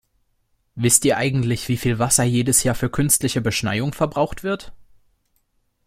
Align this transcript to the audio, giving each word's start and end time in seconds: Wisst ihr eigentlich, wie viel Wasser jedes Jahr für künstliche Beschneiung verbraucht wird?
Wisst 0.73 1.05
ihr 1.05 1.15
eigentlich, 1.17 1.67
wie 1.67 1.77
viel 1.77 1.99
Wasser 1.99 2.23
jedes 2.23 2.63
Jahr 2.63 2.73
für 2.73 2.89
künstliche 2.89 3.39
Beschneiung 3.39 3.93
verbraucht 3.93 4.41
wird? 4.41 4.73